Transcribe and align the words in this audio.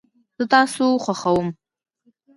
زه 0.37 0.43
تاسو 0.53 0.85
خوښوم 1.03 1.47